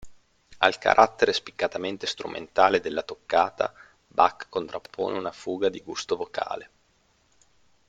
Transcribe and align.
Al 0.57 0.79
carattere 0.79 1.31
spiccatamente 1.31 2.07
strumentale 2.07 2.79
della 2.79 3.03
toccata, 3.03 3.71
Bach 4.07 4.47
contrappone 4.49 5.15
una 5.15 5.31
fuga 5.31 5.69
di 5.69 5.79
gusto 5.83 6.15
vocale. 6.15 6.69